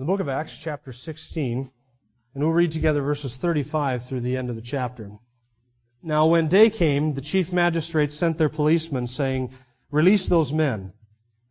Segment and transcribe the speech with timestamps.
[0.00, 1.70] The book of Acts, chapter 16,
[2.34, 5.10] and we'll read together verses 35 through the end of the chapter.
[6.02, 9.50] Now, when day came, the chief magistrates sent their policemen, saying,
[9.90, 10.94] Release those men.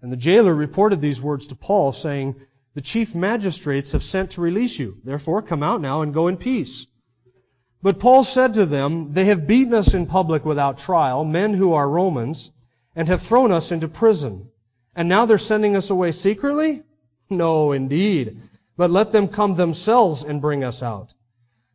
[0.02, 2.38] And the jailer reported these words to Paul, saying,
[2.74, 4.98] The chief magistrates have sent to release you.
[5.04, 6.88] Therefore, come out now and go in peace.
[7.84, 11.74] But Paul said to them, They have beaten us in public without trial, men who
[11.74, 12.50] are Romans,
[12.96, 14.50] and have thrown us into prison.
[14.96, 16.82] And now they're sending us away secretly?
[17.30, 18.40] No, indeed.
[18.76, 21.14] But let them come themselves and bring us out.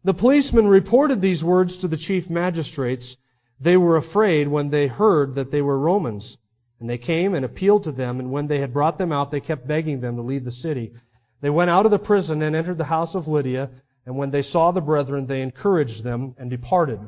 [0.05, 3.17] The policemen reported these words to the chief magistrates.
[3.61, 6.39] They were afraid when they heard that they were Romans.
[6.81, 9.41] And they came and appealed to them, and when they had brought them out, they
[9.41, 10.93] kept begging them to leave the city.
[11.41, 13.71] They went out of the prison and entered the house of Lydia,
[14.05, 17.01] and when they saw the brethren, they encouraged them and departed.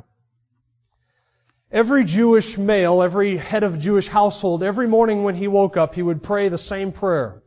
[1.71, 6.03] Every Jewish male, every head of Jewish household, every morning when he woke up, he
[6.03, 7.43] would pray the same prayer.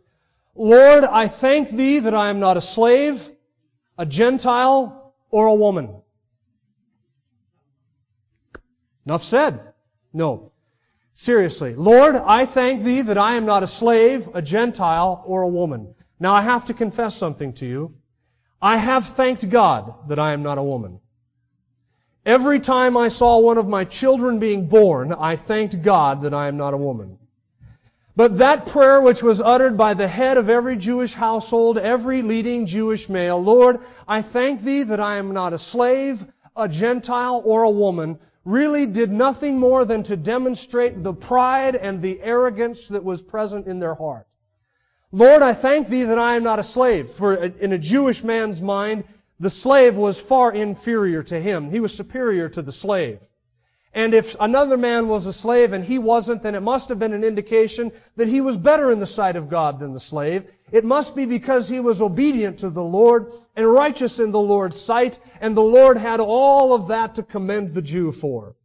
[0.55, 3.29] Lord, I thank thee that I am not a slave,
[3.97, 6.01] a Gentile, or a woman.
[9.05, 9.73] Enough said.
[10.11, 10.51] No.
[11.13, 11.75] Seriously.
[11.75, 15.93] Lord, I thank thee that I am not a slave, a Gentile, or a woman.
[16.19, 17.95] Now I have to confess something to you.
[18.61, 20.99] I have thanked God that I am not a woman.
[22.25, 26.47] Every time I saw one of my children being born, I thanked God that I
[26.47, 27.17] am not a woman.
[28.19, 32.65] But that prayer which was uttered by the head of every Jewish household, every leading
[32.65, 37.63] Jewish male, Lord, I thank thee that I am not a slave, a Gentile, or
[37.63, 43.05] a woman, really did nothing more than to demonstrate the pride and the arrogance that
[43.05, 44.27] was present in their heart.
[45.13, 47.11] Lord, I thank thee that I am not a slave.
[47.11, 49.05] For in a Jewish man's mind,
[49.39, 51.71] the slave was far inferior to him.
[51.71, 53.21] He was superior to the slave.
[53.93, 57.13] And if another man was a slave and he wasn't, then it must have been
[57.13, 60.45] an indication that he was better in the sight of God than the slave.
[60.71, 64.79] It must be because he was obedient to the Lord and righteous in the Lord's
[64.79, 68.55] sight, and the Lord had all of that to commend the Jew for.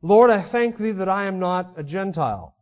[0.00, 2.54] Lord, I thank thee that I am not a Gentile.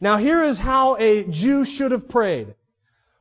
[0.00, 2.54] Now here is how a Jew should have prayed.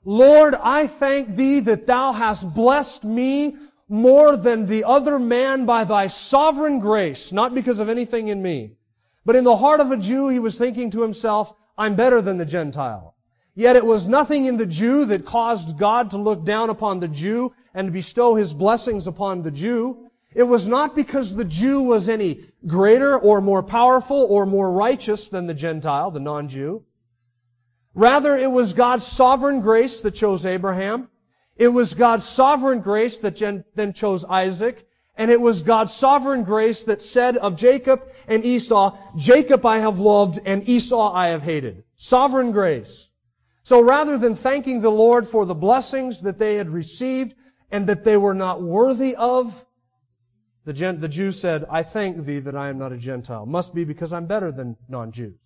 [0.06, 3.58] Lord, I thank thee that thou hast blessed me
[3.94, 8.72] more than the other man by thy sovereign grace, not because of anything in me.
[9.24, 12.40] But in the heart of a Jew, he was thinking to himself, I'm better than
[12.40, 13.14] the Gentile.
[13.54, 17.08] Yet it was nothing in the Jew that caused God to look down upon the
[17.08, 20.10] Jew and bestow his blessings upon the Jew.
[20.34, 25.30] It was not because the Jew was any greater or more powerful or more righteous
[25.30, 26.84] than the Gentile, the non-Jew.
[27.94, 31.10] Rather, it was God's sovereign grace that chose Abraham.
[31.56, 33.38] It was God's sovereign grace that
[33.76, 34.88] then chose Isaac.
[35.16, 40.00] And it was God's sovereign grace that said of Jacob and Esau, Jacob I have
[40.00, 41.84] loved and Esau I have hated.
[41.98, 43.10] Sovereign grace.
[43.62, 47.36] So rather than thanking the Lord for the blessings that they had received
[47.72, 49.66] and that they were not worthy of,
[50.66, 53.46] the, Gen- the Jew said, I thank thee that I am not a Gentile.
[53.46, 55.38] Must be because I'm better than non-Jews.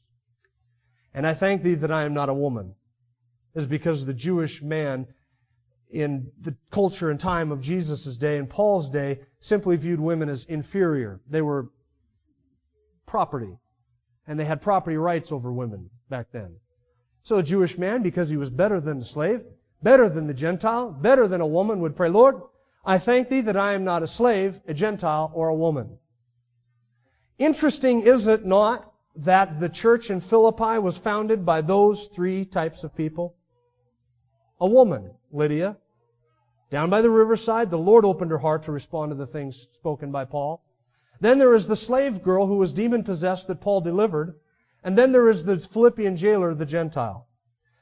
[1.14, 2.76] And I thank thee that I am not a woman.
[3.56, 5.08] Is because the Jewish man
[5.90, 10.46] in the culture and time of Jesus' day and Paul's day simply viewed women as
[10.46, 11.22] inferior.
[11.30, 11.70] They were
[13.06, 13.58] property.
[14.28, 16.58] And they had property rights over women back then.
[17.24, 19.44] So a Jewish man, because he was better than the slave,
[19.82, 22.42] better than the Gentile, better than a woman, would pray, Lord,
[22.86, 25.98] I thank thee that I am not a slave, a Gentile, or a woman.
[27.38, 32.84] Interesting, is it not, that the church in Philippi was founded by those three types
[32.84, 33.37] of people?
[34.60, 35.78] A woman, Lydia.
[36.70, 40.12] Down by the riverside, the Lord opened her heart to respond to the things spoken
[40.12, 40.62] by Paul.
[41.20, 44.40] Then there is the slave girl who was demon possessed that Paul delivered.
[44.84, 47.28] And then there is the Philippian jailer, the Gentile.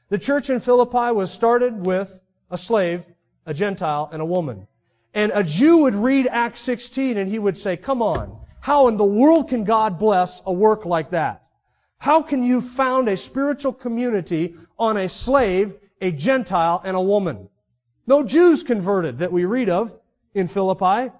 [0.08, 2.20] The church in Philippi was started with
[2.50, 3.04] a slave,
[3.44, 4.66] a Gentile, and a woman.
[5.14, 8.96] And a Jew would read Acts 16 and he would say, come on, how in
[8.96, 11.46] the world can God bless a work like that?
[11.98, 17.48] How can you found a spiritual community on a slave a Gentile, and a woman.
[18.06, 19.92] No Jews converted that we read of
[20.34, 21.12] in Philippi.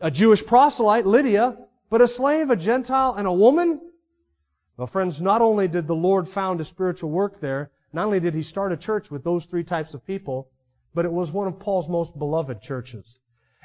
[0.00, 1.58] A Jewish proselyte, Lydia,
[1.90, 3.80] but a slave, a Gentile, and a woman?
[4.76, 8.34] Well, friends, not only did the Lord found a spiritual work there, not only did
[8.34, 10.48] He start a church with those three types of people,
[10.94, 13.18] but it was one of Paul's most beloved churches.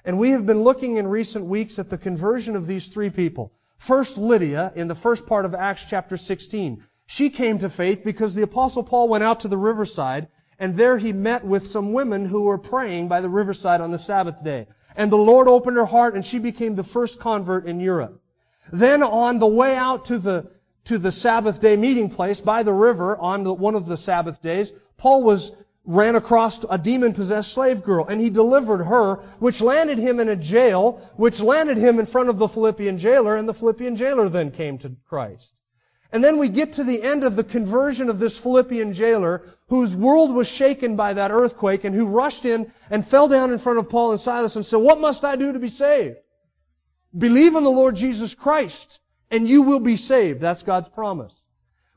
[0.05, 3.53] And we have been looking in recent weeks at the conversion of these three people.
[3.77, 6.83] First, Lydia, in the first part of Acts chapter 16.
[7.05, 10.27] She came to faith because the apostle Paul went out to the riverside,
[10.59, 13.97] and there he met with some women who were praying by the riverside on the
[13.97, 14.67] Sabbath day.
[14.95, 18.21] And the Lord opened her heart, and she became the first convert in Europe.
[18.71, 20.51] Then on the way out to the,
[20.85, 24.41] to the Sabbath day meeting place by the river on the, one of the Sabbath
[24.41, 25.51] days, Paul was
[25.85, 30.35] ran across a demon-possessed slave girl, and he delivered her, which landed him in a
[30.35, 34.51] jail, which landed him in front of the Philippian jailer, and the Philippian jailer then
[34.51, 35.51] came to Christ.
[36.11, 39.95] And then we get to the end of the conversion of this Philippian jailer, whose
[39.95, 43.77] world was shaken by that earthquake, and who rushed in and fell down in front
[43.77, 46.17] of Paul and Silas and said, What must I do to be saved?
[47.15, 50.41] Believe in the Lord Jesus Christ, and you will be saved.
[50.41, 51.35] That's God's promise.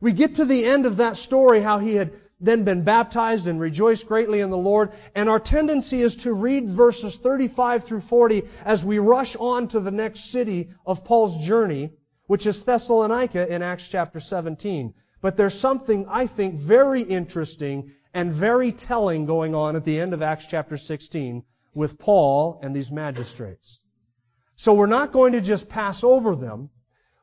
[0.01, 3.61] We get to the end of that story, how he had then been baptized and
[3.61, 4.91] rejoiced greatly in the Lord.
[5.15, 9.81] And our tendency is to read verses 35 through 40 as we rush on to
[9.81, 11.93] the next city of Paul's journey,
[12.33, 14.95] which is Thessalonica in Acts chapter 17.
[15.21, 20.15] But there's something I think very interesting and very telling going on at the end
[20.15, 21.45] of Acts chapter 16
[21.75, 23.81] with Paul and these magistrates.
[24.57, 26.71] So we're not going to just pass over them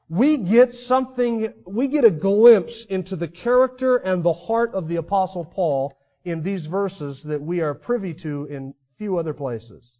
[0.10, 4.98] we get something, we get a glimpse into the character and the heart of the
[4.98, 9.98] apostle Paul in these verses that we are privy to in few other places.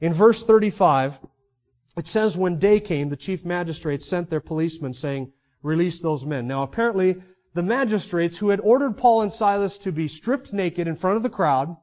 [0.00, 1.18] In verse 35,
[1.96, 5.32] it says, when day came, the chief magistrates sent their policemen saying,
[5.62, 6.46] release those men.
[6.46, 7.16] Now apparently,
[7.54, 11.22] the magistrates who had ordered Paul and Silas to be stripped naked in front of
[11.22, 11.76] the crowd,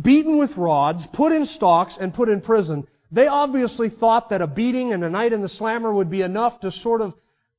[0.00, 4.46] beaten with rods, put in stocks, and put in prison, they obviously thought that a
[4.46, 7.14] beating and a night in the slammer would be enough to sort of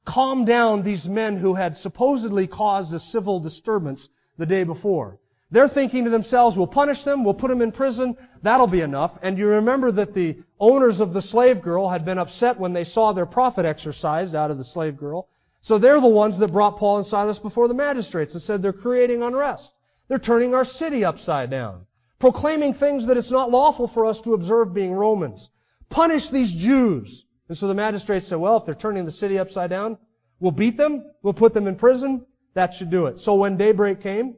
[0.06, 5.20] calm down these men who had supposedly caused a civil disturbance the day before.
[5.52, 9.18] They're thinking to themselves, we'll punish them, we'll put them in prison, that'll be enough.
[9.22, 12.84] And you remember that the owners of the slave girl had been upset when they
[12.84, 15.28] saw their profit exorcised out of the slave girl.
[15.62, 18.74] So they're the ones that brought Paul and Silas before the magistrates and said they're
[18.74, 19.74] creating unrest.
[20.08, 21.86] They're turning our city upside down
[22.20, 25.50] proclaiming things that it's not lawful for us to observe being Romans.
[25.90, 27.26] Punish these Jews.
[27.48, 29.98] And so the magistrates said, well, if they're turning the city upside down,
[30.40, 33.20] we'll beat them, we'll put them in prison, that should do it.
[33.20, 34.36] So when daybreak came,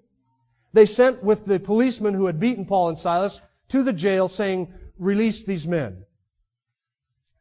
[0.73, 4.73] they sent with the policemen who had beaten Paul and Silas to the jail saying,
[4.97, 6.03] release these men.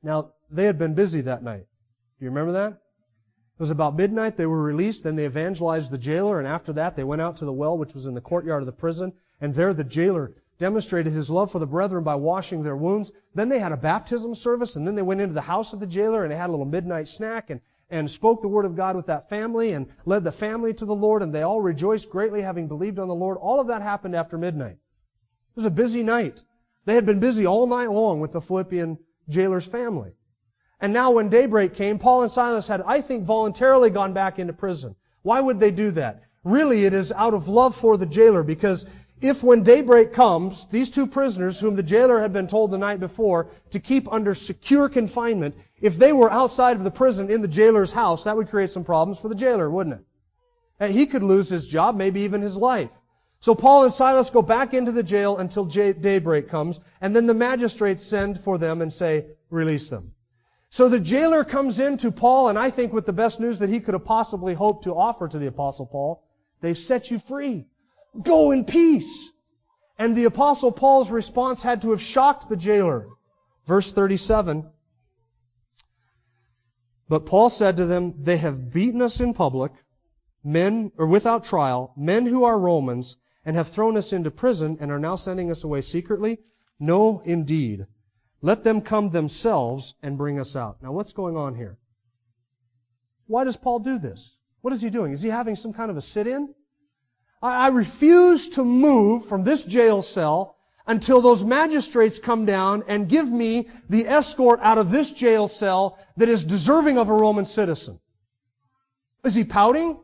[0.02, 1.66] Now, they had been busy that night.
[2.18, 2.72] Do you remember that?
[2.72, 4.36] It was about midnight.
[4.36, 5.04] They were released.
[5.04, 6.38] Then they evangelized the jailer.
[6.38, 8.66] And after that, they went out to the well, which was in the courtyard of
[8.66, 9.12] the prison.
[9.40, 13.10] And there the jailer demonstrated his love for the brethren by washing their wounds.
[13.34, 15.86] Then they had a baptism service, and then they went into the house of the
[15.86, 18.94] jailer and they had a little midnight snack and, and spoke the word of God
[18.94, 22.42] with that family and led the family to the Lord, and they all rejoiced greatly
[22.42, 23.38] having believed on the Lord.
[23.38, 24.76] All of that happened after midnight.
[24.76, 26.42] It was a busy night.
[26.84, 28.98] They had been busy all night long with the Philippian
[29.28, 30.12] jailer's family.
[30.78, 34.52] And now when daybreak came, Paul and Silas had, I think, voluntarily gone back into
[34.52, 34.94] prison.
[35.22, 36.22] Why would they do that?
[36.44, 38.86] Really, it is out of love for the jailer because
[39.20, 43.00] if when daybreak comes, these two prisoners, whom the jailer had been told the night
[43.00, 47.48] before to keep under secure confinement, if they were outside of the prison in the
[47.48, 50.04] jailer's house, that would create some problems for the jailer, wouldn't it?
[50.78, 52.90] And he could lose his job, maybe even his life.
[53.40, 57.34] So Paul and Silas go back into the jail until daybreak comes, and then the
[57.34, 60.12] magistrates send for them and say, release them.
[60.70, 63.68] So the jailer comes in to Paul, and I think with the best news that
[63.68, 66.22] he could have possibly hoped to offer to the apostle Paul,
[66.60, 67.66] they've set you free.
[68.20, 69.30] Go in peace.
[69.98, 73.06] And the apostle Paul's response had to have shocked the jailer.
[73.66, 74.68] Verse 37.
[77.08, 79.72] But Paul said to them, They have beaten us in public,
[80.44, 84.90] men, or without trial, men who are Romans, and have thrown us into prison, and
[84.90, 86.38] are now sending us away secretly?
[86.78, 87.86] No, indeed.
[88.42, 90.82] Let them come themselves and bring us out.
[90.82, 91.78] Now what's going on here?
[93.26, 94.36] Why does Paul do this?
[94.62, 95.12] What is he doing?
[95.12, 96.54] Is he having some kind of a sit-in?
[97.42, 100.56] I refuse to move from this jail cell
[100.86, 105.98] until those magistrates come down and give me the escort out of this jail cell
[106.16, 107.98] that is deserving of a Roman citizen.
[109.24, 110.00] Is he pouting?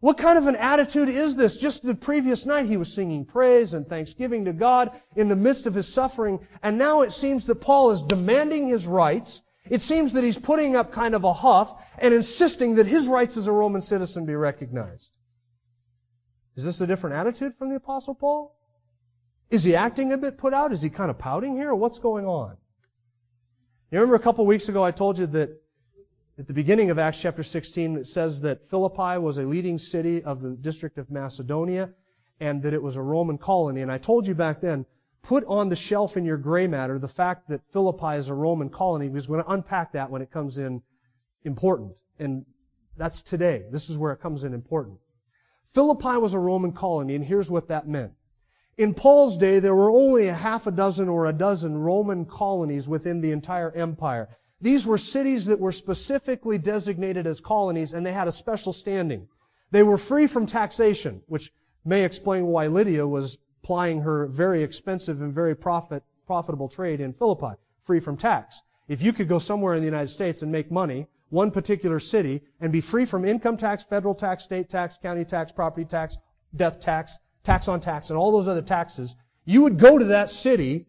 [0.00, 1.56] What kind of an attitude is this?
[1.56, 5.66] Just the previous night he was singing praise and thanksgiving to God in the midst
[5.66, 9.42] of his suffering, and now it seems that Paul is demanding his rights.
[9.68, 13.36] It seems that he's putting up kind of a huff and insisting that his rights
[13.36, 15.10] as a Roman citizen be recognized.
[16.58, 18.52] Is this a different attitude from the Apostle Paul?
[19.48, 20.72] Is he acting a bit put out?
[20.72, 21.72] Is he kind of pouting here?
[21.72, 22.56] What's going on?
[23.92, 25.50] You remember a couple of weeks ago I told you that
[26.36, 30.24] at the beginning of Acts chapter 16 it says that Philippi was a leading city
[30.24, 31.90] of the district of Macedonia
[32.40, 33.82] and that it was a Roman colony.
[33.82, 34.84] And I told you back then,
[35.22, 38.68] put on the shelf in your gray matter the fact that Philippi is a Roman
[38.68, 40.82] colony because we're going to unpack that when it comes in
[41.44, 41.96] important.
[42.18, 42.44] And
[42.96, 43.62] that's today.
[43.70, 44.98] This is where it comes in important.
[45.78, 48.12] Philippi was a Roman colony, and here's what that meant.
[48.78, 52.88] In Paul's day, there were only a half a dozen or a dozen Roman colonies
[52.88, 54.28] within the entire empire.
[54.60, 59.28] These were cities that were specifically designated as colonies, and they had a special standing.
[59.70, 61.52] They were free from taxation, which
[61.84, 67.12] may explain why Lydia was plying her very expensive and very profit, profitable trade in
[67.12, 67.54] Philippi,
[67.84, 68.60] free from tax.
[68.88, 72.42] If you could go somewhere in the United States and make money, one particular city,
[72.60, 76.16] and be free from income tax, federal tax, state tax, county tax, property tax,
[76.56, 80.30] death tax, tax on tax, and all those other taxes, you would go to that
[80.30, 80.86] city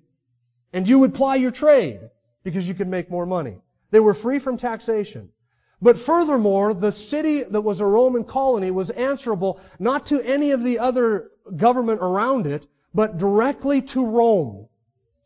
[0.74, 2.00] and you would ply your trade
[2.44, 3.58] because you could make more money.
[3.92, 5.30] They were free from taxation.
[5.82, 10.64] But furthermore, the city that was a Roman colony was answerable not to any of
[10.64, 14.68] the other government around it, but directly to Rome.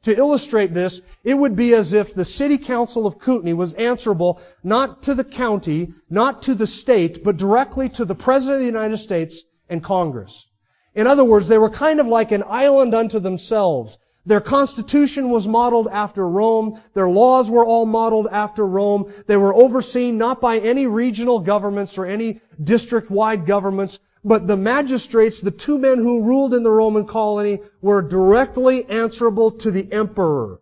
[0.03, 4.39] To illustrate this, it would be as if the city council of Kootenai was answerable
[4.63, 8.65] not to the county, not to the state, but directly to the President of the
[8.65, 10.45] United States and Congress.
[10.93, 13.97] In other words, they were kind of like an island unto themselves.
[14.25, 16.79] Their constitution was modeled after Rome.
[16.93, 19.11] Their laws were all modeled after Rome.
[19.27, 25.41] They were overseen not by any regional governments or any district-wide governments, but the magistrates,
[25.41, 30.61] the two men who ruled in the Roman colony, were directly answerable to the emperor,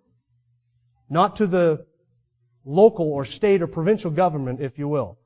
[1.08, 1.86] not to the
[2.66, 5.20] local or state or provincial government, if you will.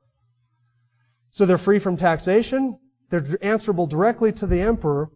[1.30, 2.78] So they're free from taxation.
[3.08, 5.10] They're answerable directly to the emperor.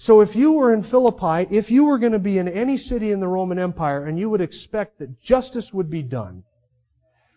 [0.00, 3.12] So if you were in Philippi, if you were going to be in any city
[3.12, 6.42] in the Roman Empire and you would expect that justice would be done,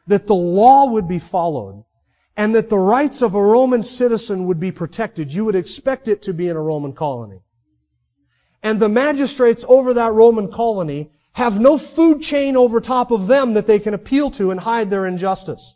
[0.07, 1.83] that the law would be followed,
[2.37, 6.21] and that the rights of a Roman citizen would be protected, you would expect it
[6.21, 7.41] to be in a Roman colony.
[8.63, 13.55] And the magistrates over that Roman colony have no food chain over top of them
[13.55, 15.75] that they can appeal to and hide their injustice.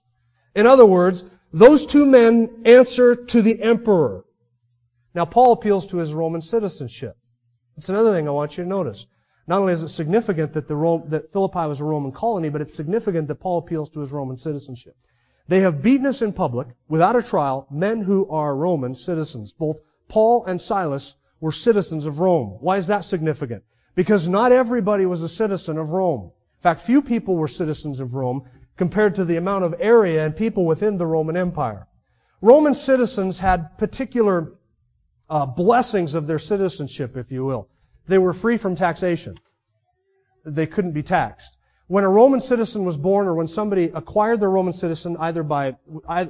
[0.55, 4.23] In other words, those two men answer to the emperor.
[5.17, 7.17] Now, Paul appeals to his Roman citizenship.
[7.75, 9.07] That's another thing I want you to notice.
[9.47, 12.75] Not only is it significant that, Rome, that Philippi was a Roman colony, but it's
[12.75, 14.95] significant that Paul appeals to his Roman citizenship.
[15.47, 19.53] They have beaten us in public, without a trial, men who are Roman citizens.
[19.53, 22.59] Both Paul and Silas were citizens of Rome.
[22.59, 23.63] Why is that significant?
[23.95, 26.25] Because not everybody was a citizen of Rome.
[26.25, 28.43] In fact, few people were citizens of Rome
[28.75, 31.87] compared to the amount of area and people within the Roman Empire.
[32.39, 34.53] Roman citizens had particular
[35.29, 37.69] uh, blessings of their citizenship, if you will.
[38.07, 39.37] They were free from taxation.
[40.45, 41.57] They couldn't be taxed.
[41.87, 45.75] When a Roman citizen was born, or when somebody acquired their Roman citizen either by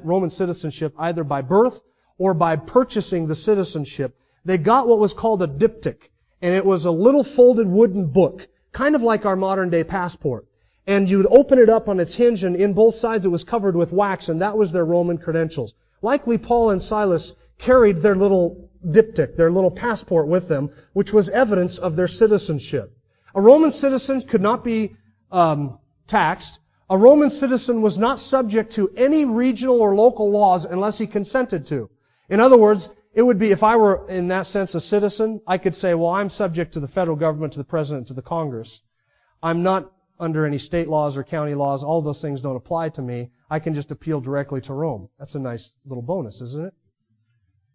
[0.03, 1.81] Roman citizenship, either by birth
[2.19, 6.09] or by purchasing the citizenship, they got what was called a diptych,
[6.41, 10.45] and it was a little folded wooden book, kind of like our modern day passport.
[10.85, 13.75] And you'd open it up on its hinge, and in both sides it was covered
[13.75, 15.73] with wax, and that was their Roman credentials.
[16.01, 21.29] Likely Paul and Silas carried their little diptych, their little passport with them, which was
[21.29, 22.97] evidence of their citizenship.
[23.35, 24.95] A Roman citizen could not be
[25.31, 26.59] um, taxed.
[26.89, 31.65] A Roman citizen was not subject to any regional or local laws unless he consented
[31.67, 31.89] to.
[32.29, 35.57] In other words, it would be, if I were in that sense a citizen, I
[35.57, 38.81] could say, well, I'm subject to the federal government, to the president, to the Congress.
[39.41, 41.83] I'm not under any state laws or county laws.
[41.83, 43.31] All those things don't apply to me.
[43.49, 45.09] I can just appeal directly to Rome.
[45.19, 46.73] That's a nice little bonus, isn't it?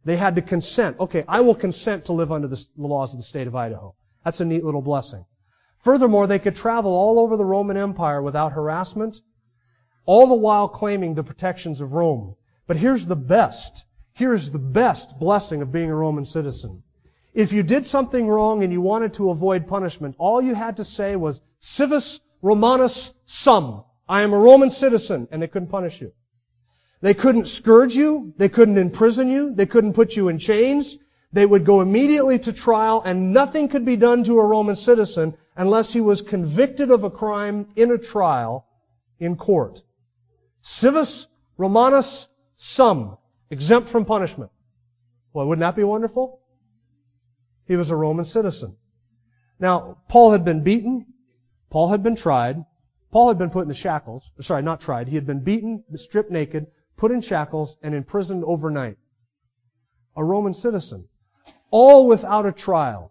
[0.04, 0.98] They had to consent.
[0.98, 3.94] Okay, I will consent to live under the laws of the state of Idaho.
[4.24, 5.24] That's a neat little blessing.
[5.84, 9.20] Furthermore, they could travel all over the Roman Empire without harassment,
[10.04, 12.36] all the while claiming the protections of Rome.
[12.66, 13.86] But here's the best.
[14.14, 16.82] Here's the best blessing of being a Roman citizen.
[17.34, 20.84] If you did something wrong and you wanted to avoid punishment, all you had to
[20.84, 23.84] say was, civis Romanus sum.
[24.08, 26.12] I am a Roman citizen, and they couldn't punish you.
[27.02, 28.32] They couldn't scourge you.
[28.36, 29.52] They couldn't imprison you.
[29.52, 30.98] They couldn't put you in chains.
[31.32, 35.36] They would go immediately to trial and nothing could be done to a Roman citizen
[35.56, 38.66] unless he was convicted of a crime in a trial
[39.18, 39.82] in court.
[40.62, 41.26] Civis
[41.58, 43.18] Romanus sum,
[43.50, 44.50] exempt from punishment.
[45.32, 46.40] Well, wouldn't that be wonderful?
[47.66, 48.76] He was a Roman citizen.
[49.58, 51.06] Now, Paul had been beaten.
[51.68, 52.64] Paul had been tried.
[53.10, 54.30] Paul had been put in the shackles.
[54.40, 55.08] Sorry, not tried.
[55.08, 56.66] He had been beaten, stripped naked,
[57.02, 58.96] put in shackles, and imprisoned overnight.
[60.14, 61.08] A Roman citizen.
[61.72, 63.10] All without a trial.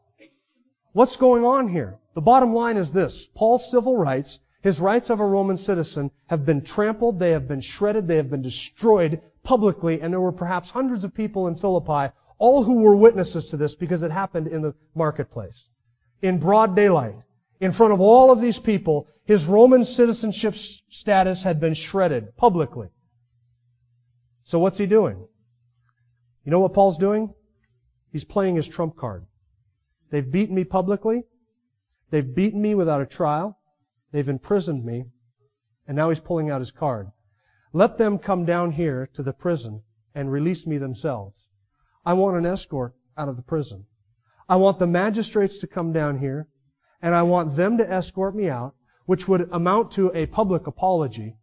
[0.93, 2.00] What's going on here?
[2.13, 3.27] The bottom line is this.
[3.36, 7.60] Paul's civil rights, his rights of a Roman citizen, have been trampled, they have been
[7.60, 12.13] shredded, they have been destroyed publicly, and there were perhaps hundreds of people in Philippi
[12.38, 15.67] all who were witnesses to this because it happened in the marketplace,
[16.21, 17.17] in broad daylight,
[17.60, 22.88] in front of all of these people, his Roman citizenship status had been shredded publicly.
[24.51, 25.15] So what's he doing?
[26.43, 27.34] You know what Paul's doing?
[28.12, 29.25] He's playing his trump card.
[30.10, 31.24] They've beaten me publicly.
[32.10, 33.58] They've beaten me without a trial.
[34.12, 35.05] They've imprisoned me.
[35.88, 37.10] And now he's pulling out his card.
[37.72, 41.48] Let them come down here to the prison and release me themselves.
[42.05, 43.86] I want an escort out of the prison.
[44.50, 46.50] I want the magistrates to come down here
[47.01, 51.38] and I want them to escort me out, which would amount to a public apology.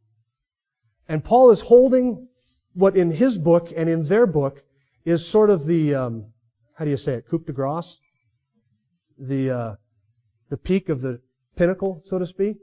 [1.09, 2.29] And Paul is holding
[2.75, 4.63] what in his book and in their book
[5.05, 6.27] is sort of the, um,
[6.75, 7.99] how do you say it, coup de grace?
[9.19, 9.75] The, uh,
[10.49, 11.21] the peak of the
[11.57, 12.59] pinnacle, so to speak.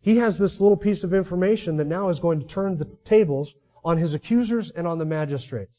[0.00, 3.54] He has this little piece of information that now is going to turn the tables
[3.84, 5.78] on his accusers and on the magistrates.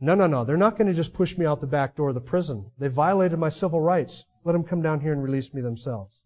[0.00, 0.44] No, no, no.
[0.44, 2.70] They're not going to just push me out the back door of the prison.
[2.78, 4.24] They violated my civil rights.
[4.44, 6.20] Let them come down here and release me themselves.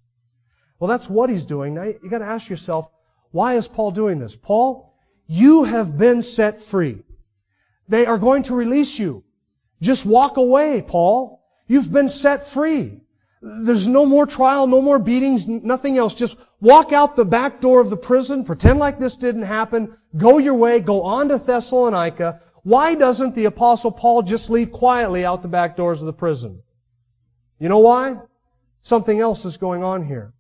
[0.79, 1.75] Well, that's what he's doing.
[1.75, 2.91] Now you got to ask yourself,
[3.33, 4.35] why is Paul doing this?
[4.35, 4.95] Paul,
[5.27, 7.03] you have been set free.
[7.89, 9.25] They are going to release you.
[9.81, 11.43] Just walk away, Paul.
[11.67, 13.01] You've been set free.
[13.43, 16.15] There's no more trial, no more beatings, nothing else.
[16.15, 20.39] Just walk out the back door of the prison, pretend like this didn't happen, go
[20.39, 22.41] your way, go on to Thessalonica.
[22.63, 26.63] Why doesn't the apostle Paul just leave quietly out the back doors of the prison?
[27.61, 28.21] You know why?
[28.83, 30.33] Something else is going on here.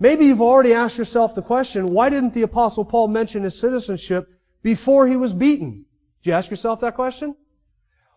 [0.00, 4.26] Maybe you've already asked yourself the question, why didn't the apostle Paul mention his citizenship
[4.62, 5.84] before he was beaten?
[6.22, 7.36] Did you ask yourself that question?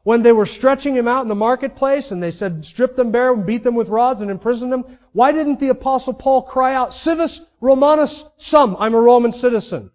[0.04, 3.34] When they were stretching him out in the marketplace and they said, strip them bare
[3.34, 6.94] and beat them with rods and imprison them, why didn't the apostle Paul cry out,
[6.94, 9.92] civis Romanus sum, I'm a Roman citizen?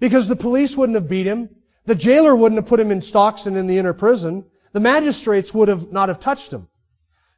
[0.00, 1.48] Because the police wouldn't have beat him.
[1.86, 4.44] The jailer wouldn't have put him in stocks and in the inner prison.
[4.72, 6.68] The magistrates would have not have touched him.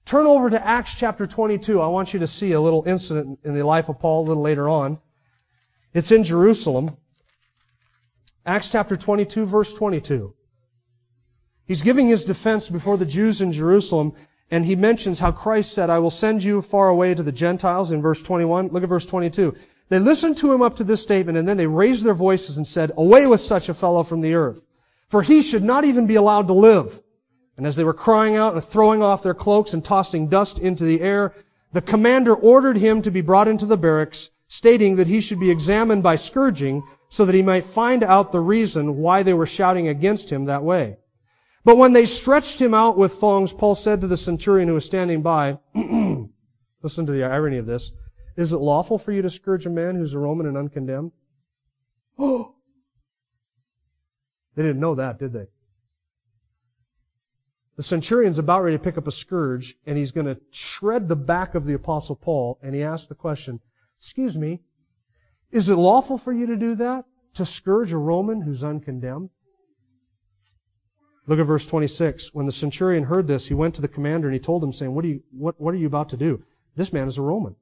[0.07, 1.81] Turn over to Acts chapter 22.
[1.81, 4.43] I want you to see a little incident in the life of Paul a little
[4.43, 5.01] later on.
[5.93, 6.97] It's in Jerusalem.
[8.47, 10.33] Acts chapter 22 verse 22.
[11.67, 14.13] He's giving his defense before the Jews in Jerusalem,
[14.49, 17.91] and he mentions how Christ said, I will send you far away to the Gentiles
[17.91, 18.69] in verse 21.
[18.69, 19.57] Look at verse 22.
[19.89, 22.67] They listened to him up to this statement, and then they raised their voices and
[22.67, 24.61] said, Away with such a fellow from the earth,
[25.09, 27.03] for he should not even be allowed to live.
[27.57, 30.85] And as they were crying out and throwing off their cloaks and tossing dust into
[30.85, 31.33] the air,
[31.73, 35.51] the commander ordered him to be brought into the barracks, stating that he should be
[35.51, 39.89] examined by scourging, so that he might find out the reason why they were shouting
[39.89, 40.99] against him that way.
[41.65, 44.85] But when they stretched him out with thongs, Paul said to the centurion who was
[44.85, 47.91] standing by, listen to the irony of this,
[48.37, 51.13] is it lawful for you to scourge a man who's a Roman and uncondemned?
[54.55, 55.49] They didn't know that, did they?
[57.77, 61.17] The centurion's about ready to pick up a scourge, and he's going to shred the
[61.17, 63.61] back of the apostle Paul, and he asks the question,
[63.99, 64.63] excuse me,
[65.51, 67.05] is it lawful for you to do that?
[67.35, 69.29] To scourge a Roman who's uncondemned?
[71.27, 72.33] Look at verse 26.
[72.33, 74.95] When the centurion heard this, he went to the commander and he told him, saying,
[74.95, 76.43] what you, what, what are you about to do?
[76.77, 77.57] This man is a Roman.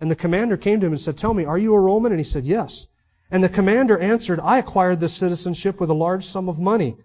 [0.00, 2.12] And the commander came to him and said, Tell me, are you a Roman?
[2.12, 2.86] And he said, Yes.
[3.30, 6.96] And the commander answered, I acquired this citizenship with a large sum of money.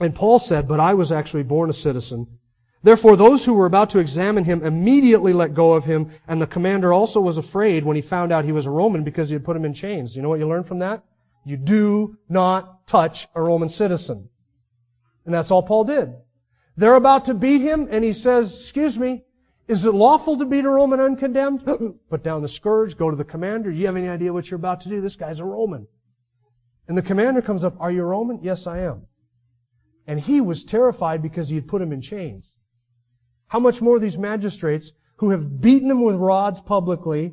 [0.00, 2.26] And Paul said, But I was actually born a citizen.
[2.82, 6.46] Therefore, those who were about to examine him immediately let go of him, and the
[6.46, 9.44] commander also was afraid when he found out he was a Roman because he had
[9.44, 10.16] put him in chains.
[10.16, 11.04] You know what you learn from that?
[11.44, 14.30] You do not touch a Roman citizen.
[15.26, 16.14] And that's all Paul did.
[16.76, 19.24] They're about to beat him, and he says, excuse me,
[19.68, 21.64] is it lawful to beat a Roman uncondemned?
[22.08, 23.70] Put down the scourge, go to the commander.
[23.70, 25.02] You have any idea what you're about to do?
[25.02, 25.86] This guy's a Roman.
[26.88, 28.40] And the commander comes up, are you a Roman?
[28.42, 29.06] Yes, I am.
[30.06, 32.56] And he was terrified because he had put him in chains.
[33.46, 37.32] How much more these magistrates who have beaten them with rods publicly,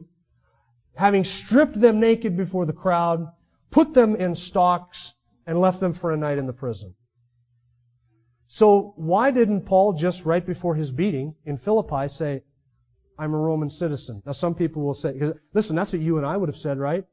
[0.96, 3.28] having stripped them naked before the crowd,
[3.72, 5.14] put them in stocks,
[5.46, 6.94] and left them for a night in the prison.
[8.48, 12.44] So why didn't Paul just right before his beating in Philippi say,
[13.18, 14.22] I'm a Roman citizen?
[14.26, 16.78] Now some people will say, because listen, that's what you and I would have said,
[16.78, 17.06] right?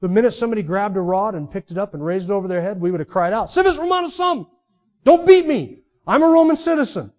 [0.00, 2.62] The minute somebody grabbed a rod and picked it up and raised it over their
[2.62, 4.48] head, we would have cried out, Civis Romanus sum!
[5.04, 5.80] Don't beat me!
[6.06, 7.12] I'm a Roman citizen.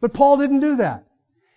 [0.00, 1.06] But Paul didn't do that.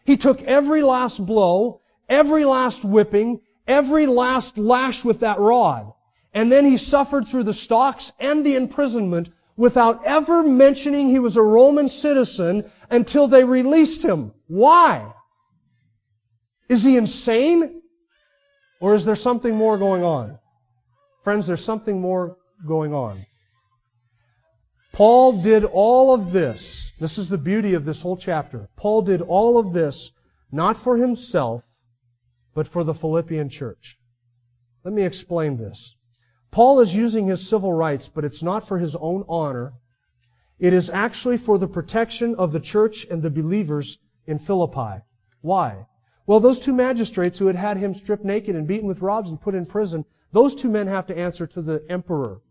[0.05, 5.91] He took every last blow, every last whipping, every last lash with that rod.
[6.33, 11.35] And then he suffered through the stocks and the imprisonment without ever mentioning he was
[11.35, 14.31] a Roman citizen until they released him.
[14.47, 15.11] Why?
[16.69, 17.81] Is he insane?
[18.79, 20.37] Or is there something more going on?
[21.23, 23.25] Friends, there's something more going on.
[24.97, 26.91] Paul did all of this.
[26.99, 28.67] This is the beauty of this whole chapter.
[28.75, 30.11] Paul did all of this
[30.51, 31.63] not for himself,
[32.55, 33.99] but for the Philippian church.
[34.83, 35.95] Let me explain this.
[36.49, 39.73] Paul is using his civil rights, but it's not for his own honor.
[40.57, 45.03] It is actually for the protection of the church and the believers in Philippi.
[45.41, 45.85] Why?
[46.25, 49.39] Well, those two magistrates who had had him stripped naked and beaten with rods and
[49.39, 52.41] put in prison, those two men have to answer to the emperor.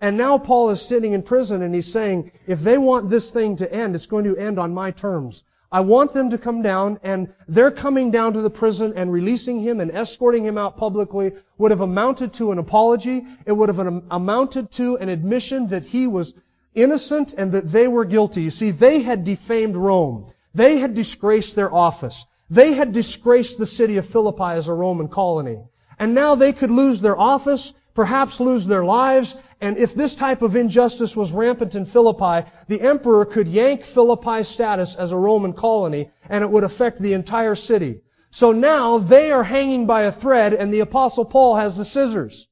[0.00, 3.56] And now Paul is sitting in prison and he's saying, if they want this thing
[3.56, 5.44] to end, it's going to end on my terms.
[5.72, 9.60] I want them to come down and they're coming down to the prison and releasing
[9.60, 13.24] him and escorting him out publicly would have amounted to an apology.
[13.46, 16.34] It would have amounted to an admission that he was
[16.74, 18.42] innocent and that they were guilty.
[18.42, 20.32] You see, they had defamed Rome.
[20.54, 22.26] They had disgraced their office.
[22.48, 25.62] They had disgraced the city of Philippi as a Roman colony.
[26.00, 30.42] And now they could lose their office, perhaps lose their lives, and if this type
[30.42, 35.52] of injustice was rampant in Philippi, the emperor could yank Philippi's status as a Roman
[35.52, 38.02] colony, and it would affect the entire city.
[38.30, 42.46] So now they are hanging by a thread, and the apostle Paul has the scissors.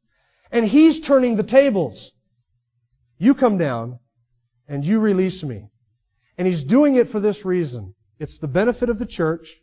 [0.50, 2.12] And he's turning the tables.
[3.18, 4.00] You come down,
[4.66, 5.68] and you release me.
[6.36, 7.94] And he's doing it for this reason.
[8.18, 9.56] It's the benefit of the church,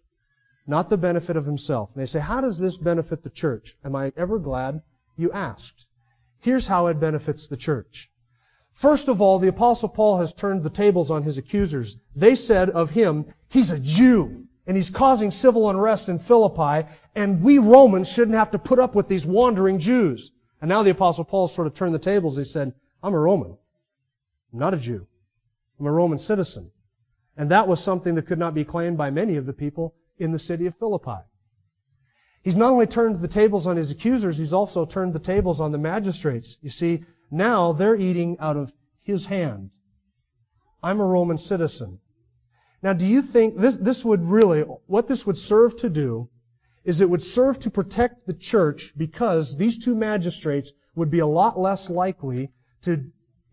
[0.65, 1.89] not the benefit of himself.
[1.93, 3.77] And they say, how does this benefit the church?
[3.83, 4.81] Am I ever glad
[5.15, 5.87] you asked?
[6.39, 8.11] Here's how it benefits the church.
[8.73, 11.97] First of all, the apostle Paul has turned the tables on his accusers.
[12.15, 17.41] They said of him, he's a Jew, and he's causing civil unrest in Philippi, and
[17.41, 20.31] we Romans shouldn't have to put up with these wandering Jews.
[20.61, 22.37] And now the apostle Paul sort of turned the tables.
[22.37, 23.57] He said, I'm a Roman.
[24.51, 25.07] I'm not a Jew.
[25.79, 26.71] I'm a Roman citizen.
[27.37, 30.31] And that was something that could not be claimed by many of the people in
[30.31, 31.19] the city of Philippi.
[32.45, 35.71] He's not only turned the tables on his accusers, he's also turned the tables on
[35.71, 36.59] the magistrates.
[36.61, 39.71] You see, now they're eating out of his hand.
[40.83, 41.99] I'm a Roman citizen.
[42.83, 46.29] Now, do you think this, this would really, what this would serve to do
[46.83, 51.25] is it would serve to protect the church because these two magistrates would be a
[51.25, 53.05] lot less likely to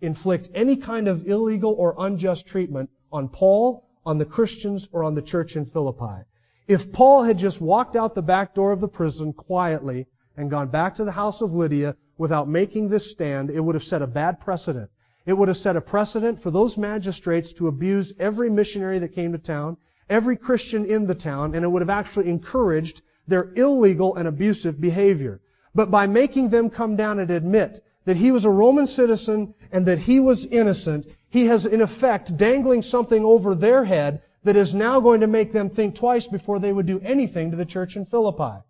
[0.03, 5.15] inflict any kind of illegal or unjust treatment on Paul, on the Christians, or on
[5.15, 6.27] the church in Philippi.
[6.73, 10.07] If Paul had just walked out the back door of the prison quietly
[10.39, 13.85] and gone back to the house of Lydia without making this stand, it would have
[13.85, 14.89] set a bad precedent.
[15.27, 19.33] It would have set a precedent for those magistrates to abuse every missionary that came
[19.33, 19.77] to town,
[20.09, 24.81] every Christian in the town, and it would have actually encouraged their illegal and abusive
[24.81, 25.43] behavior.
[25.75, 29.85] But by making them come down and admit that he was a Roman citizen and
[29.85, 34.75] that he was innocent, he has in effect dangling something over their head that is
[34.75, 37.97] now going to make them think twice before they would do anything to the church
[37.97, 38.63] in Philippi.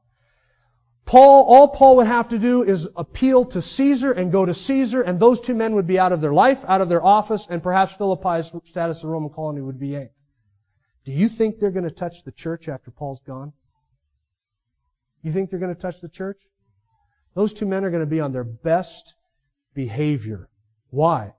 [1.04, 5.02] Paul, all Paul would have to do is appeal to Caesar and go to Caesar,
[5.02, 7.62] and those two men would be out of their life, out of their office, and
[7.62, 10.14] perhaps Philippi's status as a Roman colony would be yanked.
[11.04, 13.52] Do you think they're going to touch the church after Paul's gone?
[15.22, 16.40] You think they're going to touch the church?
[17.34, 19.14] Those two men are going to be on their best
[19.74, 20.48] behavior.
[20.90, 21.34] Why?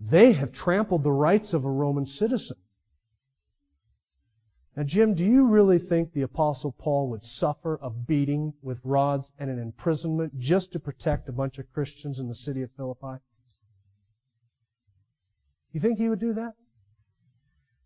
[0.00, 2.56] They have trampled the rights of a Roman citizen.
[4.78, 9.32] Now, Jim, do you really think the Apostle Paul would suffer a beating with rods
[9.36, 13.20] and an imprisonment just to protect a bunch of Christians in the city of Philippi?
[15.72, 16.54] You think he would do that?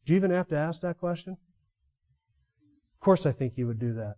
[0.04, 1.38] Do you even have to ask that question?
[2.92, 4.16] Of course I think he would do that.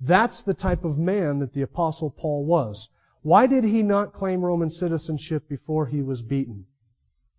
[0.00, 2.88] That's the type of man that the Apostle Paul was.
[3.22, 6.66] Why did he not claim Roman citizenship before he was beaten?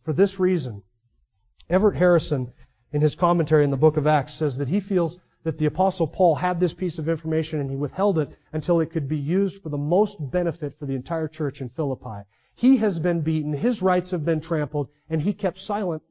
[0.01, 0.83] For this reason.
[1.69, 2.51] Everett Harrison
[2.91, 6.07] in his commentary in the book of Acts says that he feels that the apostle
[6.07, 9.63] Paul had this piece of information and he withheld it until it could be used
[9.63, 12.23] for the most benefit for the entire church in Philippi.
[12.53, 16.03] He has been beaten, his rights have been trampled, and he kept silent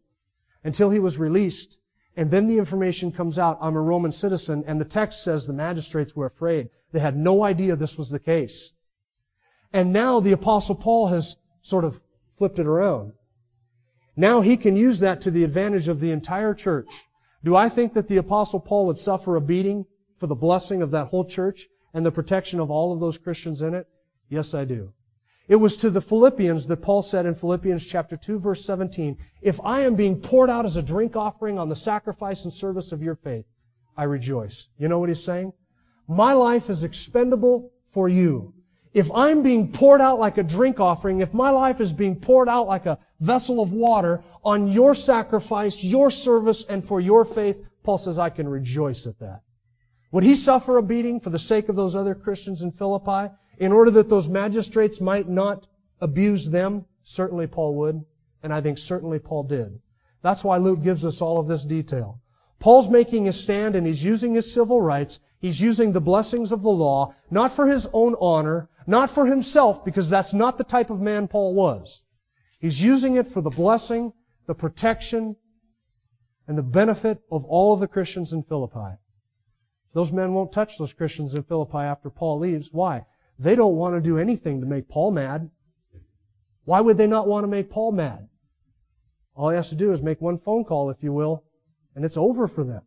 [0.64, 1.78] until he was released.
[2.16, 5.52] And then the information comes out, I'm a Roman citizen, and the text says the
[5.52, 6.70] magistrates were afraid.
[6.92, 8.72] They had no idea this was the case.
[9.72, 12.00] And now the apostle Paul has sort of
[12.36, 13.12] flipped it around.
[14.20, 16.92] Now he can use that to the advantage of the entire church.
[17.42, 19.87] Do I think that the apostle Paul would suffer a beating
[20.18, 23.62] for the blessing of that whole church and the protection of all of those Christians
[23.62, 23.87] in it?
[24.28, 24.92] Yes, I do.
[25.48, 29.59] It was to the Philippians that Paul said in Philippians chapter 2 verse 17, if
[29.64, 33.02] I am being poured out as a drink offering on the sacrifice and service of
[33.02, 33.46] your faith,
[33.96, 34.68] I rejoice.
[34.76, 35.54] You know what he's saying?
[36.06, 38.52] My life is expendable for you.
[38.92, 42.48] If I'm being poured out like a drink offering, if my life is being poured
[42.48, 47.64] out like a vessel of water on your sacrifice, your service, and for your faith,
[47.85, 49.42] Paul says, I can rejoice at that.
[50.12, 53.70] Would he suffer a beating for the sake of those other Christians in Philippi in
[53.72, 55.68] order that those magistrates might not
[56.00, 56.85] abuse them?
[57.05, 58.05] Certainly Paul would.
[58.42, 59.79] And I think certainly Paul did.
[60.22, 62.20] That's why Luke gives us all of this detail.
[62.59, 65.20] Paul's making a stand and he's using his civil rights.
[65.38, 69.84] He's using the blessings of the law, not for his own honor, not for himself,
[69.84, 72.02] because that's not the type of man Paul was.
[72.60, 74.12] He's using it for the blessing,
[74.46, 75.36] the protection,
[76.46, 78.96] and the benefit of all of the Christians in Philippi.
[79.92, 82.70] Those men won't touch those Christians in Philippi after Paul leaves.
[82.72, 83.06] Why?
[83.38, 85.50] They don't want to do anything to make Paul mad.
[86.64, 88.28] Why would they not want to make Paul mad?
[89.34, 91.44] All he has to do is make one phone call, if you will,
[91.94, 92.82] and it's over for them.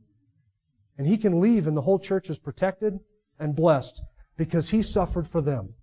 [0.97, 2.99] And he can leave and the whole church is protected
[3.39, 4.01] and blessed
[4.37, 5.73] because he suffered for them.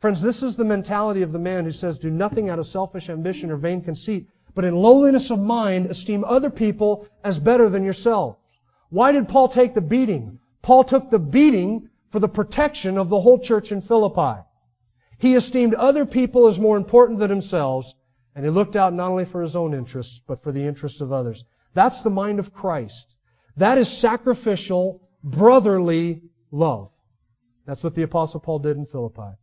[0.00, 3.10] Friends, this is the mentality of the man who says, do nothing out of selfish
[3.10, 7.84] ambition or vain conceit, but in lowliness of mind esteem other people as better than
[7.84, 8.38] yourselves.
[8.88, 10.38] Why did Paul take the beating?
[10.62, 14.42] Paul took the beating for the protection of the whole church in Philippi.
[15.18, 17.94] He esteemed other people as more important than themselves,
[18.34, 21.12] and he looked out not only for his own interests, but for the interests of
[21.12, 21.44] others.
[21.74, 23.16] That's the mind of Christ.
[23.58, 26.90] That is sacrificial, brotherly love.
[27.66, 29.36] That's what the apostle Paul did in Philippi.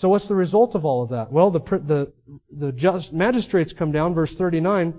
[0.00, 1.30] So what's the result of all of that?
[1.30, 2.10] Well, the, the,
[2.50, 4.98] the magistrates come down, verse 39.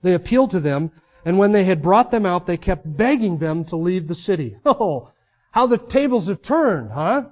[0.00, 0.90] They appealed to them,
[1.26, 4.56] and when they had brought them out, they kept begging them to leave the city.
[4.64, 5.12] Oh,
[5.50, 7.26] how the tables have turned, huh?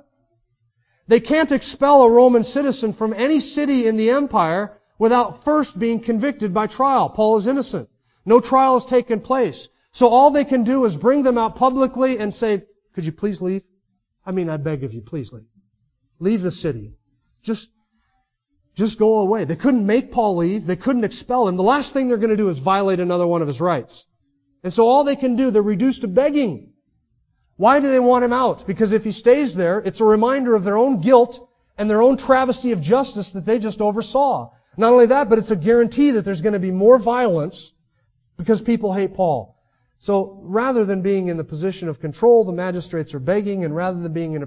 [1.08, 6.00] They can't expel a Roman citizen from any city in the empire without first being
[6.00, 7.08] convicted by trial.
[7.08, 7.88] Paul is innocent.
[8.26, 9.70] No trial has taken place.
[9.92, 13.40] So all they can do is bring them out publicly and say, could you please
[13.40, 13.62] leave?
[14.26, 15.46] I mean, I beg of you, please leave.
[16.18, 16.94] Leave the city.
[17.42, 17.70] Just,
[18.74, 19.44] just go away.
[19.44, 20.66] They couldn't make Paul leave.
[20.66, 21.56] They couldn't expel him.
[21.56, 24.06] The last thing they're going to do is violate another one of his rights.
[24.62, 26.72] And so all they can do, they're reduced to begging.
[27.56, 28.66] Why do they want him out?
[28.66, 31.48] Because if he stays there, it's a reminder of their own guilt
[31.78, 34.50] and their own travesty of justice that they just oversaw.
[34.76, 37.72] Not only that, but it's a guarantee that there's going to be more violence
[38.36, 39.56] because people hate Paul.
[39.98, 44.00] So rather than being in the position of control, the magistrates are begging, and rather
[44.00, 44.46] than being in a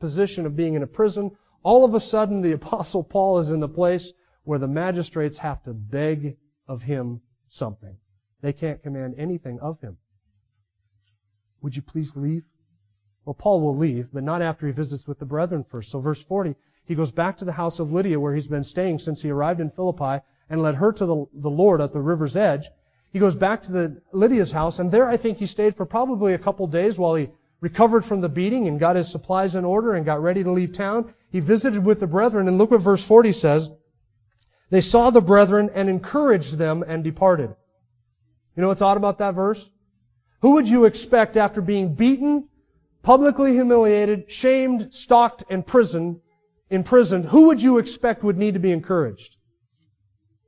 [0.00, 1.30] position of being in a prison,
[1.62, 4.12] all of a sudden the apostle Paul is in the place
[4.44, 6.36] where the magistrates have to beg
[6.66, 7.96] of him something.
[8.40, 9.98] They can't command anything of him.
[11.62, 12.44] Would you please leave?
[13.24, 15.90] Well, Paul will leave, but not after he visits with the brethren first.
[15.90, 18.98] So verse 40, he goes back to the house of Lydia where he's been staying
[18.98, 22.36] since he arrived in Philippi and led her to the, the Lord at the river's
[22.36, 22.70] edge.
[23.12, 26.32] He goes back to the Lydia's house and there I think he stayed for probably
[26.32, 27.30] a couple days while he
[27.60, 30.72] recovered from the beating and got his supplies in order and got ready to leave
[30.72, 31.12] town.
[31.30, 33.70] He visited with the brethren and look what verse 40 says.
[34.70, 37.54] They saw the brethren and encouraged them and departed.
[38.56, 39.70] You know what's odd about that verse?
[40.42, 42.48] Who would you expect after being beaten,
[43.02, 46.20] publicly humiliated, shamed, stalked, and imprisoned,
[46.70, 49.36] imprisoned, who would you expect would need to be encouraged?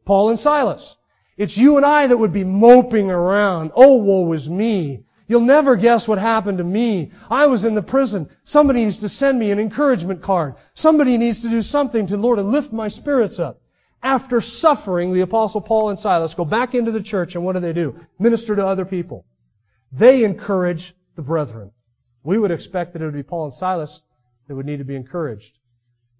[0.04, 0.96] Paul and Silas.
[1.36, 3.72] It's you and I that would be moping around.
[3.74, 5.04] Oh, woe is me.
[5.28, 7.12] You'll never guess what happened to me.
[7.30, 8.28] I was in the prison.
[8.44, 10.54] Somebody needs to send me an encouragement card.
[10.74, 13.60] Somebody needs to do something to Lord to lift my spirits up.
[14.02, 17.60] After suffering, the apostle Paul and Silas go back into the church and what do
[17.60, 17.94] they do?
[18.18, 19.24] Minister to other people.
[19.92, 21.70] They encourage the brethren.
[22.24, 24.02] We would expect that it would be Paul and Silas
[24.48, 25.58] that would need to be encouraged.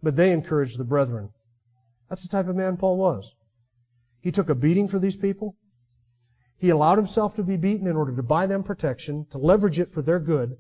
[0.03, 1.31] But they encouraged the brethren.
[2.09, 3.35] That's the type of man Paul was.
[4.21, 5.57] He took a beating for these people.
[6.63, 9.91] He allowed himself to be beaten in order to buy them protection, to leverage it
[9.91, 10.57] for their good.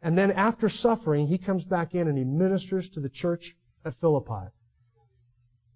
[0.00, 3.94] And then after suffering, he comes back in and he ministers to the church at
[3.96, 4.48] Philippi.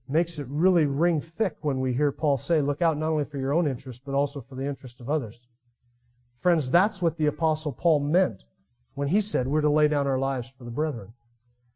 [0.09, 3.37] Makes it really ring thick when we hear Paul say, look out not only for
[3.37, 5.47] your own interest, but also for the interest of others.
[6.41, 8.47] Friends, that's what the apostle Paul meant
[8.95, 11.13] when he said we're to lay down our lives for the brethren.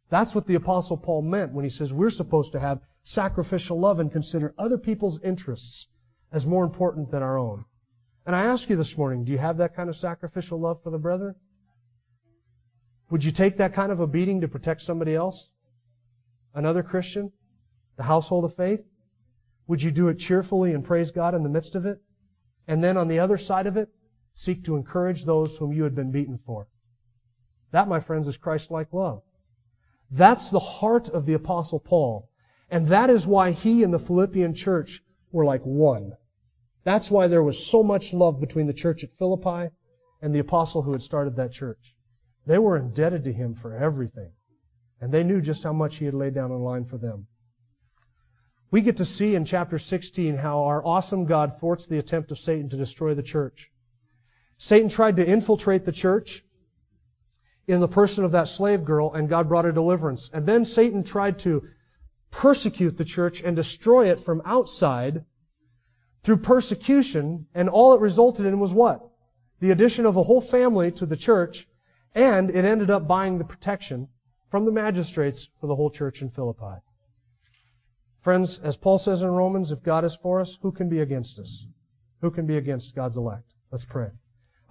[0.09, 4.01] That's what the apostle Paul meant when he says we're supposed to have sacrificial love
[4.01, 5.87] and consider other people's interests
[6.33, 7.67] as more important than our own.
[8.27, 10.91] And I ask you this morning, do you have that kind of sacrificial love for
[10.91, 11.35] the brethren?
[13.11, 15.49] Would you take that kind of a beating to protect somebody else?
[16.55, 17.33] Another Christian?
[17.97, 18.85] The household of faith?
[19.67, 21.99] Would you do it cheerfully and praise God in the midst of it?
[22.69, 23.89] And then on the other side of it,
[24.35, 26.69] seek to encourage those whom you had been beaten for.
[27.73, 29.23] That, my friends, is Christ-like love.
[30.11, 32.29] That's the heart of the apostle Paul.
[32.71, 35.03] And that is why he and the Philippian church
[35.33, 36.13] were like one.
[36.85, 39.75] That's why there was so much love between the church at Philippi
[40.23, 41.95] and the apostle who had started that church.
[42.47, 44.33] They were indebted to him for everything.
[45.01, 47.27] And they knew just how much he had laid down in line for them.
[48.71, 52.39] We get to see in chapter 16 how our awesome God thwarts the attempt of
[52.39, 53.71] Satan to destroy the church.
[54.59, 56.45] Satan tried to infiltrate the church
[57.67, 60.31] in the person of that slave girl, and God brought a deliverance.
[60.33, 61.67] And then Satan tried to
[62.31, 65.25] persecute the church and destroy it from outside
[66.23, 69.07] through persecution, and all it resulted in was what?
[69.61, 71.67] The addition of a whole family to the church,
[72.15, 74.09] and it ended up buying the protection
[74.51, 76.81] from the magistrates for the whole church in Philippi.
[78.21, 81.39] Friends, as Paul says in Romans, if God is for us, who can be against
[81.39, 81.67] us?
[82.21, 83.55] Who can be against God's elect?
[83.71, 84.11] Let's pray.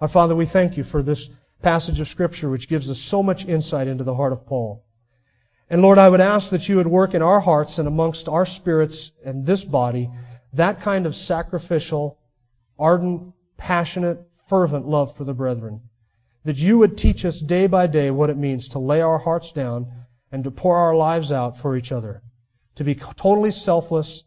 [0.00, 1.30] Our Father, we thank you for this
[1.62, 4.84] passage of Scripture which gives us so much insight into the heart of Paul.
[5.68, 8.46] And Lord, I would ask that you would work in our hearts and amongst our
[8.46, 10.10] spirits and this body
[10.54, 12.18] that kind of sacrificial,
[12.78, 15.80] ardent, passionate, fervent love for the brethren.
[16.44, 19.52] That you would teach us day by day what it means to lay our hearts
[19.52, 19.92] down
[20.32, 22.22] and to pour our lives out for each other.
[22.76, 24.24] To be totally selfless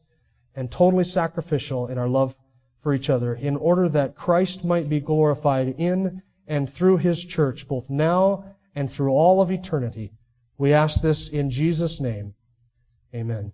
[0.56, 2.36] and totally sacrificial in our love
[2.82, 7.68] for each other in order that Christ might be glorified in and through His church,
[7.68, 10.14] both now and through all of eternity.
[10.58, 12.36] We ask this in Jesus' name.
[13.16, 13.54] Amen.